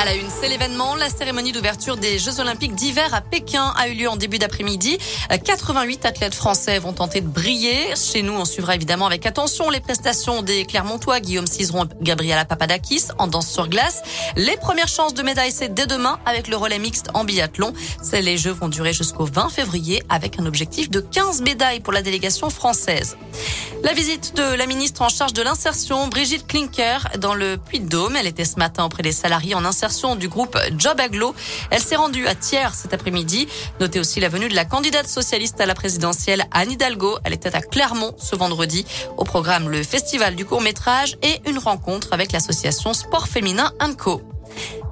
À 0.00 0.04
la 0.04 0.14
une, 0.14 0.28
c'est 0.30 0.48
l'événement. 0.48 0.94
La 0.94 1.08
cérémonie 1.08 1.50
d'ouverture 1.50 1.96
des 1.96 2.20
Jeux 2.20 2.38
Olympiques 2.38 2.76
d'hiver 2.76 3.12
à 3.14 3.20
Pékin 3.20 3.74
a 3.76 3.88
eu 3.88 3.94
lieu 3.94 4.08
en 4.08 4.14
début 4.14 4.38
d'après-midi. 4.38 4.96
88 5.44 6.06
athlètes 6.06 6.36
français 6.36 6.78
vont 6.78 6.92
tenter 6.92 7.20
de 7.20 7.26
briller. 7.26 7.96
Chez 7.96 8.22
nous, 8.22 8.32
on 8.32 8.44
suivra 8.44 8.76
évidemment 8.76 9.06
avec 9.06 9.26
attention 9.26 9.70
les 9.70 9.80
prestations 9.80 10.42
des 10.42 10.66
Clermontois, 10.66 11.18
Guillaume 11.18 11.48
Cizeron 11.48 11.86
et 11.86 11.88
Gabriela 12.00 12.44
Papadakis 12.44 13.06
en 13.18 13.26
danse 13.26 13.50
sur 13.50 13.68
glace. 13.68 14.02
Les 14.36 14.56
premières 14.56 14.86
chances 14.86 15.14
de 15.14 15.22
médaille, 15.24 15.50
c'est 15.50 15.74
dès 15.74 15.88
demain 15.88 16.20
avec 16.26 16.46
le 16.46 16.56
relais 16.56 16.78
mixte 16.78 17.08
en 17.14 17.24
biathlon. 17.24 17.72
Les 18.12 18.38
Jeux 18.38 18.52
vont 18.52 18.68
durer 18.68 18.92
jusqu'au 18.92 19.24
20 19.24 19.48
février 19.48 20.04
avec 20.08 20.38
un 20.38 20.46
objectif 20.46 20.90
de 20.90 21.00
15 21.00 21.42
médailles 21.42 21.80
pour 21.80 21.92
la 21.92 22.02
délégation 22.02 22.50
française. 22.50 23.16
La 23.82 23.94
visite 23.94 24.36
de 24.36 24.54
la 24.54 24.66
ministre 24.66 25.02
en 25.02 25.08
charge 25.08 25.32
de 25.32 25.42
l'insertion, 25.42 26.06
Brigitte 26.06 26.46
Klinker, 26.46 27.08
dans 27.18 27.34
le 27.34 27.56
Puy-de-Dôme. 27.56 28.14
Elle 28.14 28.26
était 28.28 28.44
ce 28.44 28.58
matin 28.58 28.84
auprès 28.84 29.02
des 29.02 29.12
salariés 29.12 29.56
en 29.56 29.64
insertion 29.64 29.87
du 30.18 30.28
groupe 30.28 30.58
Job 30.76 31.00
Aglo. 31.00 31.34
Elle 31.70 31.80
s'est 31.80 31.96
rendue 31.96 32.26
à 32.26 32.34
Thiers 32.34 32.74
cet 32.74 32.92
après-midi. 32.92 33.48
Notez 33.80 34.00
aussi 34.00 34.20
la 34.20 34.28
venue 34.28 34.48
de 34.48 34.54
la 34.54 34.64
candidate 34.64 35.08
socialiste 35.08 35.60
à 35.60 35.66
la 35.66 35.74
présidentielle, 35.74 36.44
Anne 36.52 36.72
Hidalgo. 36.72 37.18
Elle 37.24 37.32
était 37.32 37.54
à 37.56 37.62
Clermont 37.62 38.14
ce 38.18 38.36
vendredi. 38.36 38.84
Au 39.16 39.24
programme, 39.24 39.70
le 39.70 39.82
festival 39.82 40.36
du 40.36 40.44
court-métrage 40.44 41.16
et 41.22 41.40
une 41.48 41.58
rencontre 41.58 42.12
avec 42.12 42.32
l'association 42.32 42.92
Sport 42.92 43.28
Féminin 43.28 43.72
Co. 43.96 44.20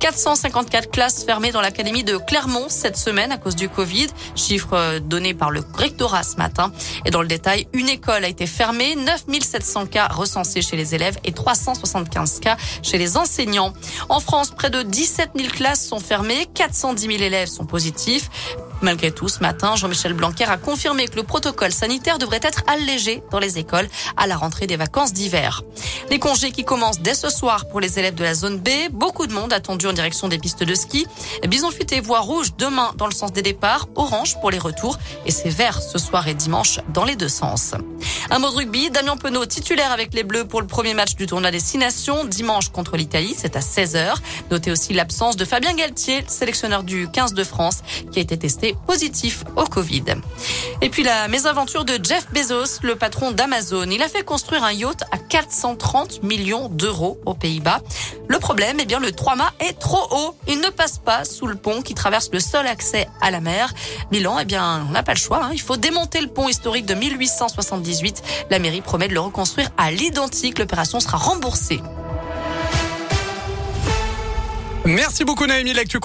454 0.01 0.91
classes 0.91 1.25
fermées 1.25 1.53
dans 1.53 1.61
l'académie 1.61 2.05
de 2.05 2.17
Clermont 2.17 2.67
cette 2.69 2.97
semaine 2.97 3.33
à 3.33 3.39
cause 3.39 3.57
du 3.57 3.69
Covid, 3.69 4.09
chiffre 4.35 4.75
euh, 4.75 5.01
donné 5.01 5.35
par 5.35 5.51
le 5.51 5.63
rectorat 5.75 6.23
ce 6.23 6.37
matin. 6.37 6.73
Et 7.05 7.11
dans 7.11 7.23
le 7.23 7.29
détail, 7.29 7.67
une 7.73 7.89
école 7.89 8.25
a 8.25 8.29
été 8.29 8.47
fermée, 8.47 8.95
9700 8.97 9.87
cas 9.87 10.09
recensés 10.09 10.63
chez 10.63 10.77
les 10.77 10.95
élèves 10.95 11.19
et 11.25 11.33
375 11.33 12.41
cas 12.41 12.57
chez 12.83 12.99
les 12.99 13.17
enseignants. 13.17 13.73
En 14.09 14.21
France, 14.21 14.51
près 14.51 14.71
de 14.71 14.83
17 14.83 15.31
000 15.37 15.49
classes 15.51 15.87
sont 15.87 16.01
fermées, 16.01 16.47
410 16.55 17.07
000 17.07 17.23
élèves 17.23 17.49
sont 17.49 17.67
positifs. 17.67 18.31
Malgré 18.83 19.11
tout, 19.11 19.29
ce 19.29 19.41
matin, 19.41 19.75
Jean-Michel 19.75 20.13
Blanquer 20.13 20.45
a 20.45 20.59
confirmé 20.59 21.09
que 21.09 21.17
le 21.17 21.23
protocole 21.23 21.73
sanitaire 21.73 22.19
devrait 22.19 22.41
être 22.43 22.63
allégé 22.67 23.23
dans 23.31 23.39
les 23.39 23.59
écoles 23.59 23.89
à 24.17 24.27
la 24.27 24.37
rentrée 24.37 24.67
des 24.67 24.77
vacances 24.77 25.13
d'hiver. 25.13 25.63
Les 26.11 26.19
congés 26.19 26.53
qui 26.53 26.65
commencent 26.65 27.01
dès 27.01 27.15
ce 27.15 27.31
soir 27.31 27.69
pour 27.69 27.81
les 27.81 27.99
élèves 27.99 28.15
de 28.15 28.23
la 28.23 28.35
zone 28.35 28.59
B. 28.59 28.69
Beaucoup 28.93 29.27
de 29.27 29.33
monde 29.33 29.53
attendu 29.53 29.87
en 29.87 29.93
direction 29.93 30.29
des 30.29 30.39
pistes 30.39 30.63
de 30.63 30.75
ski. 30.75 31.07
Bison 31.49 31.71
futé 31.71 32.01
voie 32.01 32.21
rouge 32.21 32.53
demain 32.59 32.93
dans 32.97 33.07
le 33.07 33.13
sens 33.13 33.33
des 33.33 33.43
départs, 33.43 33.89
orange 33.95 34.39
pour 34.41 34.51
les 34.51 34.59
retours 34.59 34.99
et 35.25 35.31
c'est 35.31 35.49
vert 35.49 35.81
ce 35.81 35.99
soir 35.99 36.29
et 36.29 36.35
dimanche 36.35 36.81
dans 36.93 37.05
les 37.05 37.17
deux 37.17 37.29
sens. 37.29 37.73
Un 38.31 38.39
mot 38.39 38.51
de 38.51 38.57
rugby, 38.57 38.91
Damien 38.91 39.17
Penaud 39.17 39.47
titulaire 39.47 39.93
avec 39.93 40.13
les 40.15 40.23
Bleus 40.23 40.45
pour 40.45 40.61
le 40.61 40.67
premier 40.67 40.95
match 40.95 41.15
du 41.15 41.27
tournoi 41.27 41.51
Destination 41.51 42.25
dimanche 42.25 42.69
contre 42.71 42.97
l'Italie, 42.97 43.35
c'est 43.37 43.57
à 43.57 43.61
16h. 43.61 44.15
Notez 44.51 44.71
aussi 44.71 44.93
l'absence 44.93 45.37
de 45.37 45.45
Fabien 45.45 45.75
Galtier, 45.75 46.25
sélectionneur 46.29 46.83
du 46.83 47.09
15 47.09 47.35
de 47.35 47.45
France, 47.45 47.83
qui 48.13 48.19
a 48.19 48.23
été 48.23 48.37
testé 48.37 48.66
positif 48.75 49.45
au 49.57 49.65
Covid. 49.65 50.05
Et 50.83 50.89
puis 50.89 51.03
la 51.03 51.29
mésaventure 51.29 51.85
de 51.85 51.99
Jeff 52.03 52.27
Bezos, 52.33 52.81
le 52.83 52.97
patron 52.97 53.31
d'Amazon. 53.31 53.89
Il 53.91 54.03
a 54.03 54.09
fait 54.09 54.25
construire 54.25 54.65
un 54.65 54.73
yacht 54.73 55.03
à 55.13 55.19
430 55.19 56.23
millions 56.23 56.69
d'euros 56.69 57.19
aux 57.27 57.35
Pays-Bas. 57.35 57.81
Le 58.29 58.39
problème, 58.39 58.79
eh 58.81 58.85
bien, 58.85 58.99
le 58.99 59.13
3 59.13 59.37
mâts 59.37 59.53
est 59.61 59.79
trop 59.79 60.07
haut. 60.11 60.37
Il 60.49 60.61
ne 60.61 60.69
passe 60.69 60.99
pas 60.99 61.25
sous 61.25 61.47
le 61.47 61.55
pont 61.55 61.83
qui 61.83 61.95
traverse 61.95 62.31
le 62.33 62.41
seul 62.41 62.67
accès 62.67 63.09
à 63.21 63.31
la 63.31 63.41
mer. 63.41 63.73
Milan, 64.11 64.39
eh 64.41 64.45
bien, 64.45 64.85
on 64.89 64.93
n'a 64.93 65.03
pas 65.03 65.15
le 65.15 65.19
choix. 65.19 65.45
Hein. 65.45 65.51
Il 65.53 65.61
faut 65.61 65.77
démonter 65.77 66.21
le 66.21 66.29
pont 66.29 66.49
historique 66.49 66.87
de 66.87 66.95
1878 66.95 68.23
la 68.51 68.59
mairie 68.59 68.81
promet 68.81 69.09
de 69.09 69.15
le 69.15 69.21
reconstruire 69.21 69.71
à 69.77 69.91
l'identique. 69.91 70.59
L'opération 70.59 71.01
sera 71.01 71.17
remboursée. 71.17 71.81
Merci 74.85 75.25
beaucoup 75.25 75.47
Naomi 75.47 75.73